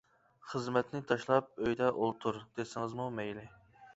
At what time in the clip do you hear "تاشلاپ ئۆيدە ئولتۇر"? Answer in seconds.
1.11-2.41